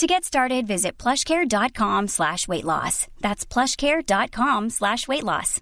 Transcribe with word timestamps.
To 0.00 0.06
get 0.06 0.24
started, 0.24 0.66
visit 0.66 0.92
plushcare.com 0.96 2.08
slash 2.08 2.48
weight 2.48 2.64
loss. 2.64 3.06
That's 3.20 3.44
plushcare.com 3.44 4.70
slash 4.70 5.06
weight 5.06 5.24
loss. 5.24 5.60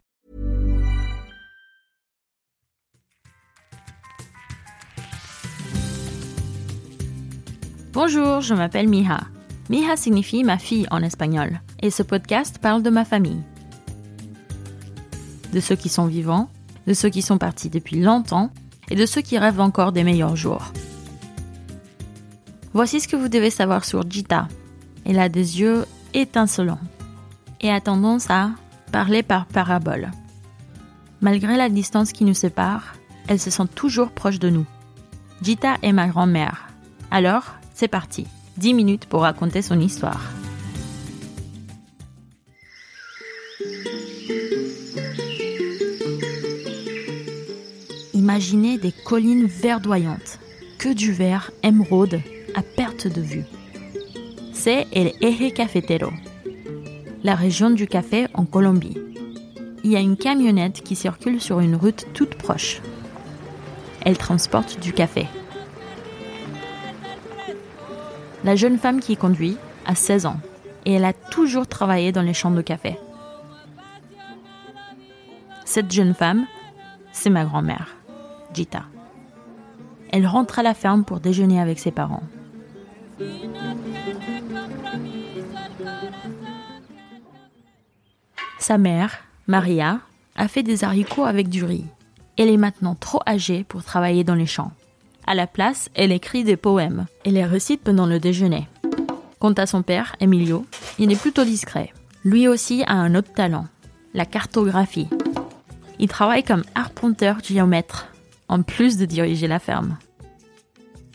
Bonjour, 7.93 8.41
je 8.41 8.55
m'appelle 8.55 8.87
Mija. 8.87 9.27
Mija 9.70 9.96
signifie 9.96 10.45
ma 10.45 10.57
fille 10.57 10.87
en 10.93 11.02
espagnol, 11.02 11.60
et 11.82 11.91
ce 11.91 12.05
podcast 12.05 12.60
parle 12.60 12.84
de 12.84 12.91
ma 12.91 13.05
famille. 13.05 13.43
De 15.52 15.59
ceux 15.59 15.74
qui 15.74 15.88
sont 15.88 16.07
vivants, 16.07 16.48
de 16.87 16.95
ceux 16.95 17.09
qui 17.09 17.23
sont 17.23 17.38
partis 17.38 17.70
depuis 17.70 18.01
longtemps, 18.01 18.52
et 18.88 18.95
de 18.95 19.05
ceux 19.05 19.20
qui 19.20 19.37
rêvent 19.37 19.59
encore 19.59 19.91
des 19.91 20.05
meilleurs 20.05 20.37
jours. 20.37 20.73
Voici 22.75 23.01
ce 23.01 23.09
que 23.09 23.17
vous 23.17 23.29
devez 23.29 23.51
savoir 23.51 23.85
sur 23.85 24.09
Gita. 24.09 24.49
Elle 25.05 25.19
a 25.19 25.29
des 25.29 25.61
yeux 25.61 25.87
étincelants 26.15 26.81
et 27.61 27.71
a 27.71 27.81
tendance 27.81 28.31
à 28.31 28.51
parler 28.93 29.23
par 29.23 29.47
parabole. 29.47 30.11
Malgré 31.21 31.57
la 31.57 31.69
distance 31.69 32.13
qui 32.13 32.25
nous 32.25 32.35
sépare, 32.35 32.95
elle 33.27 33.41
se 33.41 33.51
sent 33.51 33.67
toujours 33.75 34.10
proche 34.10 34.38
de 34.38 34.51
nous. 34.51 34.66
Gita 35.43 35.77
est 35.83 35.93
ma 35.93 36.09
grand-mère. 36.09 36.69
Alors, 37.10 37.55
c'est 37.75 37.88
parti. 37.88 38.27
10 38.59 38.75
minutes 38.75 39.07
pour 39.07 39.23
raconter 39.23 39.63
son 39.63 39.80
histoire. 39.80 40.21
Imaginez 48.15 48.79
des 48.79 48.93
collines 48.93 49.47
verdoyantes, 49.47 50.38
que 50.79 50.93
du 50.93 51.13
vert 51.13 51.51
émeraude 51.63 52.21
perte 52.62 53.06
de 53.06 53.20
vue. 53.20 53.45
C'est 54.52 54.87
El 54.92 55.12
Eje 55.20 55.52
Cafetero, 55.52 56.10
la 57.23 57.34
région 57.34 57.70
du 57.70 57.87
café 57.87 58.26
en 58.34 58.45
Colombie. 58.45 58.98
Il 59.84 59.90
y 59.90 59.96
a 59.96 60.01
une 60.01 60.16
camionnette 60.16 60.82
qui 60.82 60.96
circule 60.96 61.40
sur 61.40 61.60
une 61.60 61.76
route 61.76 62.06
toute 62.14 62.34
proche. 62.34 62.80
Elle 64.04 64.19
transporte 64.19 64.81
du 64.81 64.92
café. 64.92 65.26
La 68.44 68.56
jeune 68.56 68.78
femme 68.78 69.00
qui 69.00 69.16
conduit 69.16 69.56
a 69.86 69.94
16 69.94 70.26
ans 70.26 70.41
et 70.84 70.94
elle 70.94 71.04
a 71.04 71.12
toujours 71.12 71.66
travaillé 71.66 72.12
dans 72.12 72.22
les 72.22 72.34
champs 72.34 72.50
de 72.50 72.62
café. 72.62 72.98
Cette 75.64 75.92
jeune 75.92 76.14
femme, 76.14 76.47
c'est 77.12 77.31
ma 77.31 77.44
grand-mère, 77.44 77.97
Gita. 78.54 78.84
Elle 80.10 80.26
rentre 80.26 80.59
à 80.59 80.62
la 80.62 80.75
ferme 80.75 81.04
pour 81.04 81.20
déjeuner 81.20 81.60
avec 81.60 81.78
ses 81.78 81.91
parents. 81.91 82.22
Sa 88.69 88.77
mère, 88.77 89.21
Maria, 89.47 90.00
a 90.37 90.47
fait 90.47 90.62
des 90.62 90.84
haricots 90.84 91.25
avec 91.25 91.49
du 91.49 91.65
riz. 91.65 91.87
Elle 92.37 92.50
est 92.50 92.59
maintenant 92.59 92.94
trop 92.94 93.21
âgée 93.27 93.65
pour 93.65 93.83
travailler 93.83 94.25
dans 94.25 94.34
les 94.34 94.44
champs. 94.44 94.72
À 95.27 95.34
la 95.34 95.47
place, 95.47 95.88
elle 95.94 96.12
écrit 96.12 96.44
des 96.44 96.59
poèmes 96.59 97.06
et 97.25 97.31
les 97.31 97.47
récite 97.47 97.81
pendant 97.81 98.04
le 98.04 98.19
déjeuner. 98.19 98.69
Quant 99.38 99.54
à 99.54 99.65
son 99.65 99.81
père, 99.81 100.16
Emilio, 100.20 100.66
il 100.98 101.10
est 101.10 101.19
plutôt 101.19 101.44
discret. 101.44 101.94
Lui 102.25 102.47
aussi 102.47 102.84
a 102.87 102.92
un 102.92 103.15
autre 103.15 103.32
talent, 103.32 103.65
la 104.12 104.26
cartographie. 104.26 105.09
Il 105.98 106.09
travaille 106.09 106.44
comme 106.44 106.65
arpenteur 106.75 107.38
géomètre, 107.42 108.09
en 108.48 108.60
plus 108.60 108.98
de 108.98 109.06
diriger 109.06 109.48
la 109.48 109.60
ferme. 109.60 109.97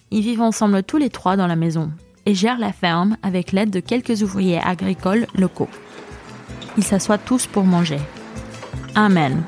Ils 0.09 0.23
vivent 0.23 0.41
ensemble 0.41 0.81
tous 0.81 0.97
les 0.97 1.11
trois 1.11 1.37
dans 1.37 1.45
la 1.45 1.55
maison 1.55 1.91
et 2.25 2.33
gèrent 2.33 2.57
la 2.57 2.73
ferme 2.73 3.15
avec 3.21 3.51
l'aide 3.51 3.69
de 3.69 3.79
quelques 3.79 4.23
ouvriers 4.23 4.59
agricoles 4.59 5.27
locaux. 5.35 5.69
Ils 6.77 6.83
s'assoient 6.83 7.17
tous 7.17 7.47
pour 7.47 7.63
manger. 7.63 7.99
Amen. 8.95 9.43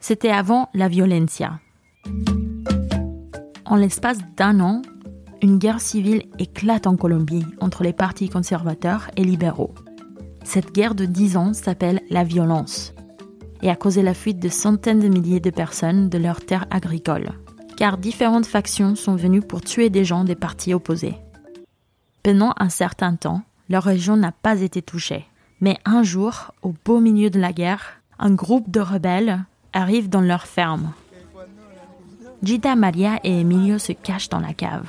C'était 0.00 0.30
avant 0.30 0.70
la 0.72 0.88
violencia. 0.88 1.60
En 3.66 3.76
l'espace 3.76 4.18
d'un 4.36 4.60
an, 4.60 4.82
une 5.42 5.58
guerre 5.58 5.80
civile 5.80 6.24
éclate 6.38 6.86
en 6.86 6.96
Colombie 6.96 7.44
entre 7.60 7.82
les 7.82 7.92
partis 7.92 8.28
conservateurs 8.28 9.10
et 9.16 9.24
libéraux. 9.24 9.74
Cette 10.44 10.72
guerre 10.72 10.94
de 10.94 11.04
dix 11.04 11.36
ans 11.36 11.52
s'appelle 11.52 12.00
la 12.08 12.24
violence 12.24 12.94
et 13.62 13.68
a 13.68 13.76
causé 13.76 14.02
la 14.02 14.14
fuite 14.14 14.38
de 14.38 14.48
centaines 14.48 15.00
de 15.00 15.08
milliers 15.08 15.40
de 15.40 15.50
personnes 15.50 16.08
de 16.08 16.16
leurs 16.16 16.44
terres 16.44 16.66
agricoles, 16.70 17.32
car 17.78 17.96
différentes 17.96 18.46
factions 18.46 18.96
sont 18.96 19.14
venues 19.14 19.40
pour 19.40 19.60
tuer 19.60 19.88
des 19.88 20.04
gens 20.04 20.24
des 20.24 20.34
partis 20.34 20.74
opposés. 20.74 21.14
Pendant 22.24 22.52
un 22.56 22.70
certain 22.70 23.14
temps, 23.14 23.42
leur 23.68 23.84
région 23.84 24.16
n'a 24.16 24.32
pas 24.32 24.62
été 24.62 24.82
touchée, 24.82 25.26
mais 25.60 25.78
un 25.84 26.02
jour, 26.02 26.52
au 26.62 26.74
beau 26.84 26.98
milieu 26.98 27.30
de 27.30 27.38
la 27.38 27.52
guerre, 27.52 28.00
un 28.18 28.34
groupe 28.34 28.68
de 28.68 28.80
rebelles 28.80 29.44
arrive 29.72 30.08
dans 30.08 30.20
leur 30.20 30.48
ferme. 30.48 30.92
Gita 32.42 32.74
Maria 32.74 33.20
et 33.22 33.42
Emilio 33.42 33.78
se 33.78 33.92
cachent 33.92 34.28
dans 34.28 34.40
la 34.40 34.54
cave, 34.54 34.88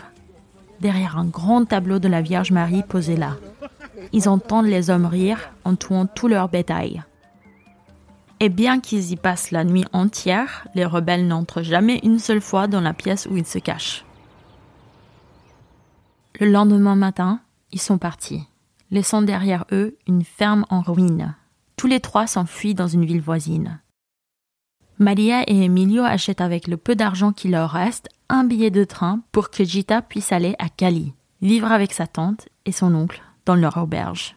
derrière 0.81 1.19
un 1.19 1.25
grand 1.25 1.65
tableau 1.65 1.99
de 1.99 2.07
la 2.07 2.23
Vierge 2.23 2.51
Marie 2.51 2.81
posé 2.81 3.15
là. 3.15 3.37
Ils 4.13 4.27
entendent 4.27 4.65
les 4.65 4.89
hommes 4.89 5.05
rire 5.05 5.51
en 5.63 5.75
tuant 5.75 6.07
tout 6.07 6.27
leur 6.27 6.49
bétail. 6.49 7.03
Et 8.39 8.49
bien 8.49 8.79
qu'ils 8.79 9.11
y 9.11 9.15
passent 9.17 9.51
la 9.51 9.65
nuit 9.65 9.85
entière, 9.91 10.67
les 10.73 10.85
rebelles 10.85 11.27
n'entrent 11.27 11.61
jamais 11.61 11.99
une 12.03 12.19
seule 12.19 12.41
fois 12.41 12.67
dans 12.67 12.79
la 12.79 12.93
pièce 12.93 13.27
où 13.29 13.35
ils 13.35 13.45
se 13.45 13.59
cachent. 13.59 14.05
Le 16.39 16.49
lendemain 16.49 16.95
matin, 16.95 17.41
ils 17.73 17.81
sont 17.81 17.97
partis, 17.97 18.43
laissant 18.91 19.21
derrière 19.21 19.65
eux 19.73 19.97
une 20.07 20.23
ferme 20.23 20.65
en 20.69 20.81
ruine. 20.81 21.35
Tous 21.75 21.87
les 21.87 21.99
trois 21.99 22.27
s'enfuient 22.27 22.75
dans 22.75 22.87
une 22.87 23.05
ville 23.05 23.21
voisine. 23.21 23.81
Maria 24.99 25.43
et 25.47 25.63
Emilio 25.63 26.03
achètent 26.03 26.41
avec 26.41 26.67
le 26.67 26.77
peu 26.77 26.95
d'argent 26.95 27.33
qui 27.33 27.49
leur 27.49 27.71
reste 27.71 28.09
un 28.29 28.43
billet 28.43 28.71
de 28.71 28.83
train 28.83 29.21
pour 29.31 29.49
que 29.49 29.63
Gita 29.63 30.01
puisse 30.01 30.31
aller 30.31 30.55
à 30.59 30.69
Cali, 30.69 31.13
vivre 31.41 31.71
avec 31.71 31.93
sa 31.93 32.07
tante 32.07 32.47
et 32.65 32.71
son 32.71 32.95
oncle 32.95 33.21
dans 33.45 33.55
leur 33.55 33.77
auberge. 33.77 34.35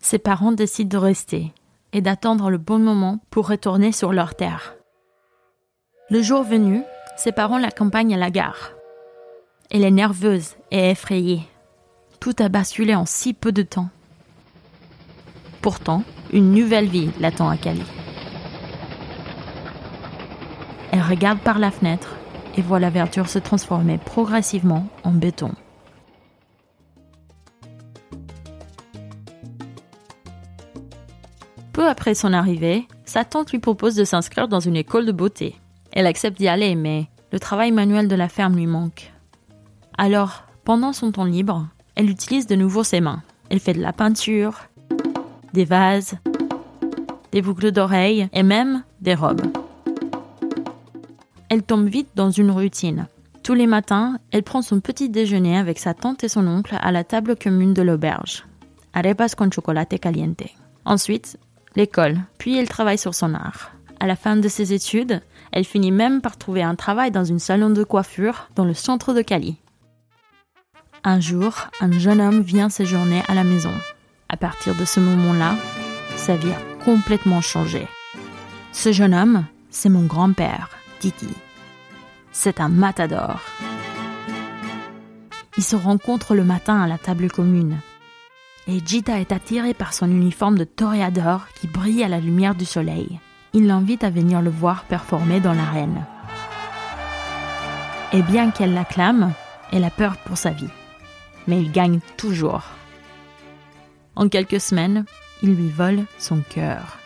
Ses 0.00 0.18
parents 0.18 0.52
décident 0.52 0.98
de 0.98 1.04
rester 1.04 1.52
et 1.92 2.00
d'attendre 2.00 2.50
le 2.50 2.58
bon 2.58 2.78
moment 2.78 3.18
pour 3.30 3.48
retourner 3.48 3.92
sur 3.92 4.12
leur 4.12 4.34
terre. 4.34 4.76
Le 6.10 6.22
jour 6.22 6.42
venu, 6.42 6.82
ses 7.16 7.32
parents 7.32 7.58
l'accompagnent 7.58 8.14
à 8.14 8.18
la 8.18 8.30
gare. 8.30 8.72
Elle 9.70 9.84
est 9.84 9.90
nerveuse 9.90 10.56
et 10.70 10.90
effrayée. 10.90 11.42
Tout 12.18 12.34
a 12.38 12.48
basculé 12.48 12.94
en 12.94 13.06
si 13.06 13.32
peu 13.32 13.52
de 13.52 13.62
temps. 13.62 13.88
Pourtant, 15.62 16.02
une 16.32 16.52
nouvelle 16.52 16.88
vie 16.88 17.10
l'attend 17.20 17.48
à 17.48 17.56
Cali. 17.56 17.84
Elle 20.92 21.02
regarde 21.02 21.38
par 21.38 21.58
la 21.58 21.70
fenêtre 21.70 22.16
et 22.56 22.62
voit 22.62 22.80
la 22.80 22.90
verdure 22.90 23.28
se 23.28 23.38
transformer 23.38 23.98
progressivement 23.98 24.86
en 25.04 25.12
béton. 25.12 25.52
Peu 31.72 31.88
après 31.88 32.14
son 32.14 32.32
arrivée, 32.32 32.86
sa 33.04 33.24
tante 33.24 33.52
lui 33.52 33.58
propose 33.58 33.94
de 33.94 34.04
s'inscrire 34.04 34.48
dans 34.48 34.60
une 34.60 34.76
école 34.76 35.06
de 35.06 35.12
beauté. 35.12 35.56
Elle 35.92 36.06
accepte 36.06 36.38
d'y 36.38 36.48
aller, 36.48 36.74
mais 36.74 37.08
le 37.32 37.38
travail 37.38 37.70
manuel 37.70 38.08
de 38.08 38.16
la 38.16 38.28
ferme 38.28 38.56
lui 38.56 38.66
manque. 38.66 39.12
Alors, 39.96 40.44
pendant 40.64 40.92
son 40.92 41.12
temps 41.12 41.24
libre, 41.24 41.66
elle 41.94 42.10
utilise 42.10 42.46
de 42.46 42.56
nouveau 42.56 42.82
ses 42.84 43.00
mains. 43.00 43.22
Elle 43.50 43.60
fait 43.60 43.74
de 43.74 43.80
la 43.80 43.92
peinture, 43.92 44.54
des 45.52 45.64
vases, 45.64 46.14
des 47.32 47.42
boucles 47.42 47.72
d'oreilles 47.72 48.28
et 48.32 48.42
même 48.42 48.82
des 49.00 49.14
robes. 49.14 49.42
Elle 51.48 51.62
tombe 51.62 51.88
vite 51.88 52.10
dans 52.14 52.30
une 52.30 52.50
routine. 52.50 53.06
Tous 53.42 53.54
les 53.54 53.66
matins, 53.66 54.18
elle 54.30 54.42
prend 54.42 54.62
son 54.62 54.80
petit 54.80 55.08
déjeuner 55.08 55.56
avec 55.56 55.78
sa 55.78 55.94
tante 55.94 56.22
et 56.22 56.28
son 56.28 56.46
oncle 56.46 56.76
à 56.80 56.92
la 56.92 57.04
table 57.04 57.36
commune 57.36 57.74
de 57.74 57.82
l'auberge. 57.82 58.44
Arepas 58.92 59.34
con 59.36 59.50
chocolate 59.50 59.98
caliente. 59.98 60.44
Ensuite, 60.84 61.38
l'école, 61.76 62.18
puis 62.38 62.56
elle 62.56 62.68
travaille 62.68 62.98
sur 62.98 63.14
son 63.14 63.34
art. 63.34 63.72
À 63.98 64.06
la 64.06 64.16
fin 64.16 64.36
de 64.36 64.48
ses 64.48 64.72
études, 64.72 65.20
elle 65.52 65.64
finit 65.64 65.92
même 65.92 66.20
par 66.20 66.36
trouver 66.36 66.62
un 66.62 66.74
travail 66.74 67.10
dans 67.10 67.24
une 67.24 67.38
salon 67.38 67.70
de 67.70 67.84
coiffure 67.84 68.48
dans 68.54 68.64
le 68.64 68.74
centre 68.74 69.12
de 69.12 69.22
Cali. 69.22 69.56
Un 71.04 71.20
jour, 71.20 71.54
un 71.80 71.92
jeune 71.92 72.20
homme 72.20 72.42
vient 72.42 72.68
séjourner 72.68 73.22
à 73.28 73.34
la 73.34 73.44
maison. 73.44 73.72
À 74.28 74.36
partir 74.36 74.74
de 74.74 74.84
ce 74.84 75.00
moment-là, 75.00 75.56
sa 76.16 76.36
vie 76.36 76.52
a 76.52 76.84
complètement 76.84 77.40
changé. 77.40 77.86
Ce 78.72 78.92
jeune 78.92 79.14
homme, 79.14 79.44
c'est 79.70 79.88
mon 79.88 80.04
grand-père, 80.04 80.70
Titi. 80.98 81.28
C'est 82.32 82.60
un 82.60 82.68
matador. 82.68 83.40
Ils 85.56 85.64
se 85.64 85.76
rencontrent 85.76 86.34
le 86.34 86.44
matin 86.44 86.80
à 86.80 86.86
la 86.86 86.98
table 86.98 87.30
commune. 87.30 87.78
Et 88.72 88.80
Gita 88.86 89.18
est 89.18 89.32
attirée 89.32 89.74
par 89.74 89.92
son 89.92 90.08
uniforme 90.08 90.56
de 90.56 90.62
toréador 90.62 91.48
qui 91.60 91.66
brille 91.66 92.04
à 92.04 92.08
la 92.08 92.20
lumière 92.20 92.54
du 92.54 92.64
soleil. 92.64 93.18
Il 93.52 93.66
l'invite 93.66 94.04
à 94.04 94.10
venir 94.10 94.40
le 94.40 94.50
voir 94.50 94.84
performer 94.84 95.40
dans 95.40 95.52
l'arène. 95.52 96.06
Et 98.12 98.22
bien 98.22 98.52
qu'elle 98.52 98.72
l'acclame, 98.72 99.32
elle 99.72 99.82
a 99.82 99.90
peur 99.90 100.16
pour 100.18 100.38
sa 100.38 100.50
vie. 100.50 100.70
Mais 101.48 101.60
il 101.60 101.72
gagne 101.72 101.98
toujours. 102.16 102.62
En 104.14 104.28
quelques 104.28 104.60
semaines, 104.60 105.04
il 105.42 105.56
lui 105.56 105.68
vole 105.68 106.04
son 106.20 106.40
cœur. 106.40 106.98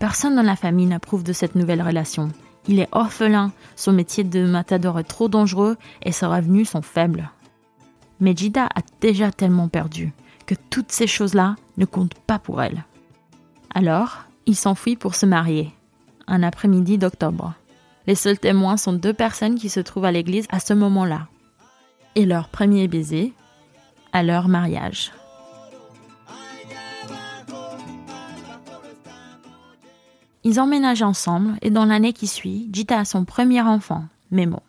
Personne 0.00 0.34
dans 0.34 0.42
la 0.42 0.56
famille 0.56 0.86
n'approuve 0.86 1.22
de 1.22 1.32
cette 1.32 1.54
nouvelle 1.54 1.82
relation. 1.82 2.32
Il 2.68 2.80
est 2.80 2.88
orphelin, 2.92 3.52
son 3.76 3.92
métier 3.92 4.24
de 4.24 4.44
matador 4.44 4.98
est 4.98 5.04
trop 5.04 5.28
dangereux 5.28 5.76
et 6.02 6.12
ses 6.12 6.26
revenus 6.26 6.70
sont 6.70 6.82
faibles. 6.82 7.30
Mais 8.20 8.36
Jida 8.36 8.66
a 8.66 8.80
déjà 9.00 9.30
tellement 9.30 9.68
perdu 9.68 10.12
que 10.46 10.54
toutes 10.70 10.92
ces 10.92 11.06
choses-là 11.06 11.56
ne 11.76 11.84
comptent 11.84 12.14
pas 12.14 12.38
pour 12.38 12.62
elle. 12.62 12.84
Alors, 13.74 14.24
il 14.46 14.56
s'enfuit 14.56 14.96
pour 14.96 15.14
se 15.14 15.26
marier, 15.26 15.72
un 16.26 16.42
après-midi 16.42 16.98
d'octobre. 16.98 17.54
Les 18.06 18.14
seuls 18.14 18.38
témoins 18.38 18.76
sont 18.76 18.92
deux 18.92 19.12
personnes 19.12 19.56
qui 19.56 19.68
se 19.68 19.80
trouvent 19.80 20.04
à 20.04 20.12
l'église 20.12 20.46
à 20.50 20.60
ce 20.60 20.72
moment-là. 20.74 21.28
Et 22.14 22.24
leur 22.24 22.48
premier 22.48 22.88
baiser 22.88 23.32
à 24.12 24.22
leur 24.22 24.48
mariage. 24.48 25.12
Ils 30.46 30.60
emménagent 30.60 31.02
ensemble 31.02 31.58
et 31.60 31.70
dans 31.70 31.86
l'année 31.86 32.12
qui 32.12 32.28
suit, 32.28 32.70
Jita 32.72 33.00
a 33.00 33.04
son 33.04 33.24
premier 33.24 33.62
enfant, 33.62 34.04
Memo. 34.30 34.60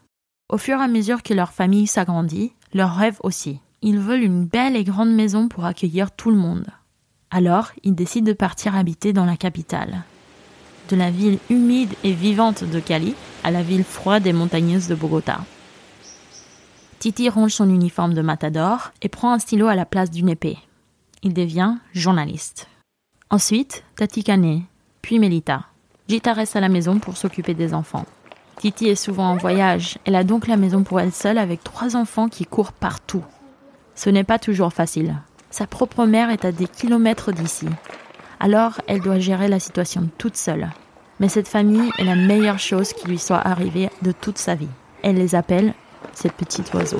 Au 0.49 0.57
fur 0.57 0.79
et 0.79 0.83
à 0.83 0.87
mesure 0.87 1.21
que 1.21 1.35
leur 1.35 1.51
famille 1.53 1.85
s'agrandit, 1.85 2.51
leur 2.73 2.95
rêve 2.95 3.19
aussi. 3.21 3.59
Ils 3.83 3.99
veulent 3.99 4.23
une 4.23 4.47
belle 4.47 4.75
et 4.75 4.83
grande 4.83 5.13
maison 5.13 5.47
pour 5.47 5.65
accueillir 5.65 6.09
tout 6.09 6.31
le 6.31 6.35
monde. 6.35 6.65
Alors, 7.29 7.73
ils 7.83 7.93
décident 7.93 8.25
de 8.25 8.33
partir 8.33 8.75
habiter 8.75 9.13
dans 9.13 9.25
la 9.25 9.37
capitale. 9.37 10.03
De 10.89 10.95
la 10.95 11.11
ville 11.11 11.37
humide 11.51 11.93
et 12.03 12.13
vivante 12.13 12.63
de 12.63 12.79
Cali 12.79 13.13
à 13.43 13.51
la 13.51 13.61
ville 13.61 13.83
froide 13.83 14.25
et 14.25 14.33
montagneuse 14.33 14.87
de 14.87 14.95
Bogota. 14.95 15.41
Titi 16.97 17.29
ronge 17.29 17.53
son 17.53 17.69
uniforme 17.69 18.15
de 18.15 18.23
matador 18.23 18.93
et 19.03 19.09
prend 19.09 19.31
un 19.31 19.37
stylo 19.37 19.67
à 19.67 19.75
la 19.75 19.85
place 19.85 20.09
d'une 20.09 20.29
épée. 20.29 20.57
Il 21.21 21.35
devient 21.35 21.75
journaliste. 21.93 22.67
Ensuite, 23.29 23.83
Tati 23.95 24.23
Kane, 24.23 24.63
puis 25.07 25.19
Melita. 25.19 25.61
Gita 26.09 26.33
reste 26.33 26.57
à 26.57 26.59
la 26.59 26.67
maison 26.67 26.99
pour 26.99 27.15
s'occuper 27.15 27.53
des 27.53 27.73
enfants. 27.73 28.03
Titi 28.57 28.89
est 28.89 28.95
souvent 28.95 29.29
en 29.29 29.37
voyage. 29.37 29.97
Elle 30.03 30.17
a 30.17 30.25
donc 30.25 30.47
la 30.47 30.57
maison 30.57 30.83
pour 30.83 30.99
elle 30.99 31.13
seule 31.13 31.37
avec 31.37 31.63
trois 31.63 31.95
enfants 31.95 32.27
qui 32.27 32.43
courent 32.45 32.73
partout. 32.73 33.23
Ce 33.95 34.09
n'est 34.09 34.25
pas 34.25 34.37
toujours 34.37 34.73
facile. 34.73 35.15
Sa 35.49 35.65
propre 35.65 36.05
mère 36.05 36.29
est 36.29 36.43
à 36.43 36.51
des 36.51 36.67
kilomètres 36.67 37.31
d'ici. 37.31 37.67
Alors, 38.41 38.81
elle 38.85 38.99
doit 38.99 39.17
gérer 39.17 39.47
la 39.47 39.61
situation 39.61 40.09
toute 40.17 40.35
seule. 40.35 40.67
Mais 41.21 41.29
cette 41.29 41.47
famille 41.47 41.89
est 41.97 42.03
la 42.03 42.17
meilleure 42.17 42.59
chose 42.59 42.91
qui 42.91 43.07
lui 43.07 43.17
soit 43.17 43.47
arrivée 43.47 43.89
de 44.01 44.11
toute 44.11 44.37
sa 44.37 44.55
vie. 44.55 44.67
Elle 45.03 45.15
les 45.15 45.35
appelle 45.35 45.73
ses 46.11 46.27
petits 46.27 46.65
oiseaux. 46.73 46.99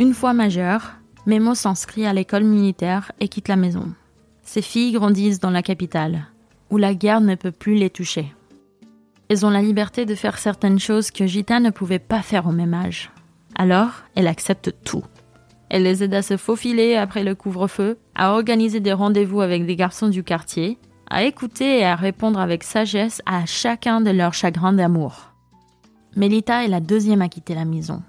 Une 0.00 0.14
fois 0.14 0.32
majeure, 0.32 0.98
Memo 1.28 1.54
s'inscrit 1.54 2.06
à 2.06 2.14
l'école 2.14 2.44
militaire 2.44 3.12
et 3.20 3.28
quitte 3.28 3.48
la 3.48 3.56
maison. 3.56 3.92
Ses 4.44 4.62
filles 4.62 4.92
grandissent 4.92 5.40
dans 5.40 5.50
la 5.50 5.62
capitale, 5.62 6.24
où 6.70 6.78
la 6.78 6.94
guerre 6.94 7.20
ne 7.20 7.34
peut 7.34 7.52
plus 7.52 7.74
les 7.74 7.90
toucher. 7.90 8.34
Elles 9.28 9.44
ont 9.44 9.50
la 9.50 9.60
liberté 9.60 10.06
de 10.06 10.14
faire 10.14 10.38
certaines 10.38 10.78
choses 10.78 11.10
que 11.10 11.26
Gita 11.26 11.60
ne 11.60 11.68
pouvait 11.68 11.98
pas 11.98 12.22
faire 12.22 12.46
au 12.46 12.50
même 12.50 12.72
âge. 12.72 13.10
Alors, 13.56 13.90
elle 14.14 14.26
accepte 14.26 14.74
tout. 14.84 15.04
Elle 15.68 15.82
les 15.82 16.02
aide 16.02 16.14
à 16.14 16.22
se 16.22 16.38
faufiler 16.38 16.96
après 16.96 17.24
le 17.24 17.34
couvre-feu, 17.34 17.98
à 18.14 18.32
organiser 18.32 18.80
des 18.80 18.94
rendez-vous 18.94 19.42
avec 19.42 19.66
des 19.66 19.76
garçons 19.76 20.08
du 20.08 20.24
quartier, 20.24 20.78
à 21.10 21.24
écouter 21.24 21.80
et 21.80 21.84
à 21.84 21.94
répondre 21.94 22.40
avec 22.40 22.64
sagesse 22.64 23.20
à 23.26 23.44
chacun 23.44 24.00
de 24.00 24.12
leurs 24.12 24.32
chagrins 24.32 24.72
d'amour. 24.72 25.34
Melita 26.16 26.64
est 26.64 26.68
la 26.68 26.80
deuxième 26.80 27.20
à 27.20 27.28
quitter 27.28 27.54
la 27.54 27.66
maison. 27.66 28.02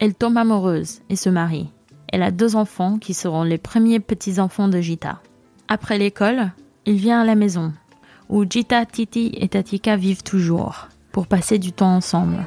Elle 0.00 0.14
tombe 0.14 0.36
amoureuse 0.36 1.00
et 1.08 1.16
se 1.16 1.30
marie. 1.30 1.70
Elle 2.08 2.22
a 2.22 2.30
deux 2.30 2.56
enfants 2.56 2.98
qui 2.98 3.14
seront 3.14 3.42
les 3.42 3.58
premiers 3.58 4.00
petits-enfants 4.00 4.68
de 4.68 4.80
Gita. 4.80 5.20
Après 5.68 5.98
l'école, 5.98 6.52
il 6.86 6.96
vient 6.96 7.20
à 7.20 7.24
la 7.24 7.34
maison, 7.34 7.72
où 8.28 8.44
Gita, 8.48 8.86
Titi 8.86 9.32
et 9.36 9.48
Tatika 9.48 9.96
vivent 9.96 10.22
toujours, 10.22 10.88
pour 11.12 11.26
passer 11.26 11.58
du 11.58 11.72
temps 11.72 11.94
ensemble. 11.96 12.46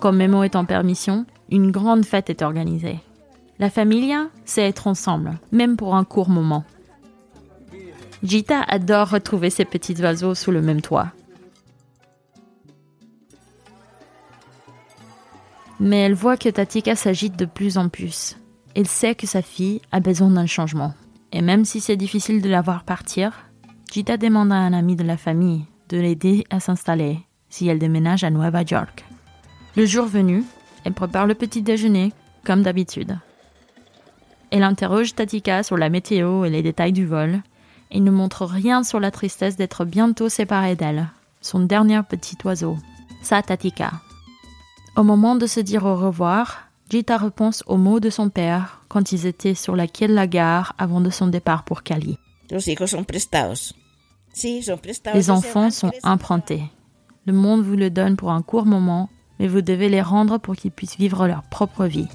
Comme 0.00 0.16
Memo 0.16 0.42
est 0.44 0.56
en 0.56 0.64
permission, 0.64 1.26
une 1.50 1.70
grande 1.70 2.04
fête 2.04 2.30
est 2.30 2.42
organisée. 2.42 3.00
La 3.58 3.70
familia, 3.70 4.28
c'est 4.44 4.62
être 4.62 4.86
ensemble, 4.86 5.38
même 5.50 5.76
pour 5.76 5.96
un 5.96 6.04
court 6.04 6.28
moment. 6.28 6.64
Gita 8.22 8.62
adore 8.62 9.10
retrouver 9.10 9.50
ses 9.50 9.64
petits 9.64 10.00
oiseaux 10.00 10.34
sous 10.34 10.50
le 10.50 10.62
même 10.62 10.82
toit. 10.82 11.08
Mais 15.80 15.98
elle 15.98 16.14
voit 16.14 16.36
que 16.36 16.48
Tatika 16.48 16.96
s'agite 16.96 17.36
de 17.36 17.44
plus 17.44 17.78
en 17.78 17.88
plus. 17.88 18.36
Elle 18.74 18.86
sait 18.86 19.14
que 19.14 19.26
sa 19.26 19.42
fille 19.42 19.80
a 19.92 20.00
besoin 20.00 20.30
d'un 20.30 20.46
changement. 20.46 20.94
Et 21.32 21.42
même 21.42 21.64
si 21.64 21.80
c'est 21.80 21.96
difficile 21.96 22.40
de 22.40 22.48
la 22.48 22.62
voir 22.62 22.84
partir, 22.84 23.32
Gita 23.92 24.16
demande 24.16 24.52
à 24.52 24.56
un 24.56 24.72
ami 24.72 24.96
de 24.96 25.04
la 25.04 25.16
famille 25.16 25.64
de 25.88 25.98
l'aider 25.98 26.44
à 26.50 26.60
s'installer 26.60 27.20
si 27.48 27.68
elle 27.68 27.78
déménage 27.78 28.24
à 28.24 28.30
Nueva 28.30 28.62
York. 28.62 29.04
Le 29.76 29.86
jour 29.86 30.06
venu, 30.06 30.44
elle 30.84 30.94
prépare 30.94 31.26
le 31.26 31.34
petit 31.34 31.62
déjeuner, 31.62 32.12
comme 32.44 32.62
d'habitude. 32.62 33.18
Elle 34.50 34.62
interroge 34.62 35.14
Tatika 35.14 35.62
sur 35.62 35.76
la 35.76 35.88
météo 35.88 36.44
et 36.44 36.50
les 36.50 36.62
détails 36.62 36.92
du 36.92 37.06
vol, 37.06 37.42
et 37.90 38.00
ne 38.00 38.10
montre 38.10 38.44
rien 38.44 38.82
sur 38.82 39.00
la 39.00 39.10
tristesse 39.10 39.56
d'être 39.56 39.84
bientôt 39.84 40.28
séparée 40.28 40.76
d'elle, 40.76 41.08
son 41.40 41.60
dernier 41.60 42.00
petit 42.08 42.36
oiseau, 42.44 42.76
sa 43.22 43.42
Tatika. 43.42 43.92
Au 44.96 45.02
moment 45.02 45.36
de 45.36 45.46
se 45.46 45.60
dire 45.60 45.84
au 45.84 45.94
revoir, 45.94 46.68
Gita 46.88 47.18
repense 47.18 47.62
aux 47.66 47.76
mots 47.76 48.00
de 48.00 48.08
son 48.08 48.30
père 48.30 48.80
quand 48.88 49.12
ils 49.12 49.26
étaient 49.26 49.54
sur 49.54 49.76
la 49.76 49.86
quai 49.86 50.08
de 50.08 50.14
la 50.14 50.26
gare 50.26 50.74
avant 50.78 51.02
de 51.02 51.10
son 51.10 51.26
départ 51.26 51.64
pour 51.64 51.82
Cali. 51.82 52.16
Les 55.12 55.30
enfants 55.30 55.70
sont 55.70 55.92
empruntés. 56.02 56.62
Le 57.26 57.34
monde 57.34 57.62
vous 57.62 57.76
le 57.76 57.90
donne 57.90 58.16
pour 58.16 58.30
un 58.30 58.40
court 58.40 58.64
moment, 58.64 59.10
mais 59.38 59.48
vous 59.48 59.60
devez 59.60 59.90
les 59.90 60.00
rendre 60.00 60.38
pour 60.38 60.56
qu'ils 60.56 60.70
puissent 60.70 60.96
vivre 60.96 61.26
leur 61.26 61.42
propre 61.42 61.84
vie. 61.84 62.08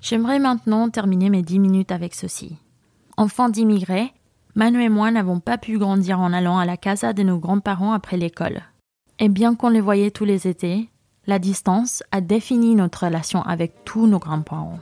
J'aimerais 0.00 0.40
maintenant 0.40 0.88
terminer 0.88 1.30
mes 1.30 1.42
dix 1.42 1.60
minutes 1.60 1.92
avec 1.92 2.16
ceci. 2.16 2.56
Enfants 3.16 3.48
d'immigrés, 3.48 4.12
Manu 4.58 4.82
et 4.82 4.88
moi 4.88 5.10
n'avons 5.10 5.38
pas 5.38 5.58
pu 5.58 5.76
grandir 5.76 6.18
en 6.18 6.32
allant 6.32 6.56
à 6.56 6.64
la 6.64 6.78
casa 6.78 7.12
de 7.12 7.22
nos 7.22 7.36
grands-parents 7.36 7.92
après 7.92 8.16
l'école. 8.16 8.62
Et 9.18 9.28
bien 9.28 9.54
qu'on 9.54 9.68
les 9.68 9.82
voyait 9.82 10.10
tous 10.10 10.24
les 10.24 10.48
étés, 10.48 10.88
la 11.26 11.38
distance 11.38 12.02
a 12.10 12.22
défini 12.22 12.74
notre 12.74 13.04
relation 13.04 13.42
avec 13.42 13.84
tous 13.84 14.06
nos 14.06 14.18
grands-parents. 14.18 14.78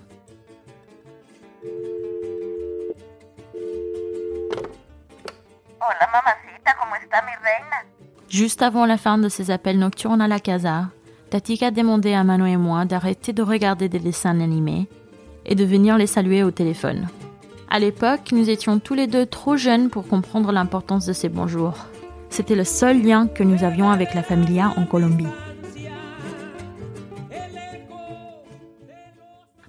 Hola 5.81 6.09
mamacita, 6.13 6.77
¿cómo 6.81 6.95
está 7.03 7.23
mi 7.23 7.33
reina? 7.43 7.85
Juste 8.29 8.63
avant 8.63 8.87
la 8.87 8.97
fin 8.97 9.19
de 9.19 9.29
ces 9.29 9.51
appels 9.51 9.81
nocturnes 9.81 10.23
à 10.23 10.29
la 10.29 10.39
casa, 10.39 10.91
Tatika 11.31 11.73
demandait 11.73 12.15
à 12.15 12.23
Manu 12.23 12.49
et 12.49 12.57
moi 12.57 12.85
d'arrêter 12.85 13.33
de 13.33 13.43
regarder 13.43 13.89
des 13.89 13.99
dessins 13.99 14.41
animés 14.41 14.89
et 15.45 15.57
de 15.57 15.65
venir 15.65 15.99
les 15.99 16.07
saluer 16.07 16.45
au 16.45 16.53
téléphone. 16.53 17.09
À 17.75 17.81
l'époque, 17.81 18.31
nous 18.31 18.51
étions 18.51 18.79
tous 18.79 18.95
les 18.95 19.09
deux 19.09 19.27
trop 19.27 19.57
jeunes 19.57 19.91
pour 19.91 20.07
comprendre 20.07 20.53
l'importance 20.53 21.07
de 21.07 21.13
ces 21.13 21.29
bonjours. 21.29 21.75
C'était 22.31 22.55
le 22.55 22.63
seul 22.63 23.03
lien 23.03 23.27
que 23.27 23.43
nous 23.43 23.65
avions 23.65 23.91
avec 23.91 24.15
la 24.15 24.23
familia 24.23 24.73
en 24.77 24.87
Colombie. 24.87 25.27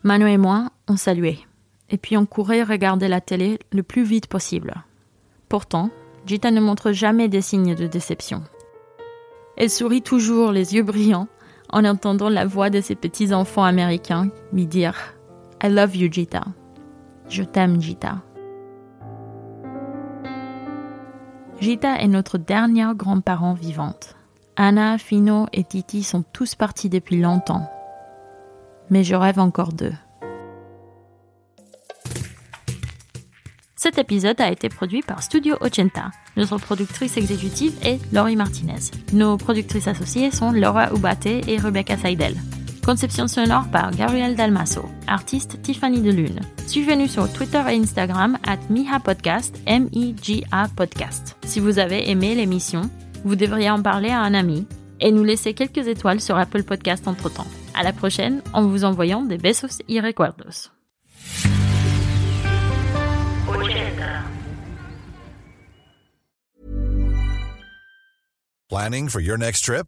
Manu 0.04 0.30
et 0.30 0.38
moi, 0.38 0.70
on 0.88 0.98
saluait. 0.98 1.40
Et 1.90 1.98
puis 1.98 2.16
on 2.16 2.28
courait 2.28 2.62
regarder 2.62 3.08
la 3.08 3.22
télé 3.22 3.58
le 3.72 3.82
plus 3.82 4.04
vite 4.04 4.28
possible. 4.28 4.84
Pourtant, 5.50 5.90
Gita 6.28 6.52
ne 6.52 6.62
montre 6.62 6.92
jamais 6.92 7.28
des 7.28 7.42
signes 7.42 7.74
de 7.74 7.88
déception. 7.88 8.44
Elle 9.58 9.72
sourit 9.72 10.04
toujours, 10.04 10.52
les 10.52 10.76
yeux 10.76 10.84
brillants, 10.84 11.28
en 11.72 11.84
entendant 11.84 12.30
la 12.30 12.46
voix 12.46 12.70
de 12.70 12.82
ses 12.82 12.94
petits-enfants 12.94 13.64
américains 13.64 14.30
lui 14.54 14.68
dire 14.68 15.16
I 15.64 15.70
love 15.70 15.96
you, 15.96 16.08
Gita. 16.12 16.44
Je 17.30 17.44
t'aime, 17.44 17.82
Gita. 17.82 18.18
Gita 21.60 22.00
est 22.00 22.08
notre 22.08 22.38
dernière 22.38 22.96
grand-parent 22.96 23.54
vivante. 23.54 24.16
Anna, 24.56 24.98
Fino 24.98 25.48
et 25.54 25.64
Titi 25.64 26.04
sont 26.04 26.24
tous 26.34 26.56
partis 26.56 26.90
depuis 26.90 27.20
longtemps. 27.20 27.70
Mais 28.90 29.04
je 29.04 29.16
rêve 29.16 29.40
encore 29.40 29.74
d'eux. 29.74 29.94
Cet 33.76 33.98
épisode 33.98 34.42
a 34.42 34.52
été 34.52 34.70
produit 34.70 35.02
par 35.02 35.22
Studio 35.22 35.58
Ochenta. 35.62 36.12
Notre 36.38 36.58
productrice 36.58 37.18
exécutive 37.18 37.78
est 37.84 38.00
Laurie 38.14 38.36
Martinez. 38.36 38.92
Nos 39.14 39.38
productrices 39.38 39.88
associées 39.88 40.32
sont 40.32 40.52
Laura 40.52 40.92
Ubate 40.94 41.28
et 41.28 41.58
Rebecca 41.58 41.98
Seidel. 41.98 42.36
Conception 42.86 43.28
sonore 43.28 43.68
par 43.72 43.90
Gabriel 43.90 44.36
Dalmasso. 44.36 44.88
Artiste 45.08 45.60
Tiffany 45.64 46.02
Delune. 46.04 46.42
Suivez-nous 46.68 47.08
sur 47.08 47.34
Twitter 47.34 47.64
et 47.68 47.80
Instagram 47.80 48.38
at 48.46 48.60
Miha 48.70 49.00
Podcast, 49.00 49.60
M-I-G-A 49.66 50.68
Podcast. 50.76 51.36
Si 51.44 51.60
vous 51.60 51.80
avez 51.80 52.12
aimé 52.12 52.36
l'émission, 52.36 52.84
vous 53.24 53.36
devriez 53.36 53.72
en 53.72 53.82
parler 53.82 54.10
à 54.12 54.20
un 54.20 54.36
ami 54.36 54.68
et 55.00 55.12
nous 55.12 55.24
laisser 55.24 55.56
quelques 55.56 55.88
étoiles 55.88 56.22
sur 56.22 56.38
Apple 56.38 56.62
Podcast 56.62 57.08
entre 57.08 57.34
temps. 57.34 57.48
À 57.74 57.82
la 57.82 57.92
prochaine 57.92 58.44
en 58.54 58.68
vous 58.68 58.84
envoyant 58.84 59.24
des 59.24 59.40
besos 59.40 59.82
y 59.88 60.00
recuerdos. 60.00 60.70
Planning 68.70 69.10
for 69.10 69.22
your 69.22 69.38
next 69.38 69.64
trip? 69.64 69.88